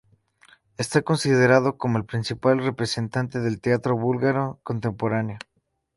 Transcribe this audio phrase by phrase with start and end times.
[0.79, 5.37] Está considerado como el principal representante del teatro búlgaro contemporáneo.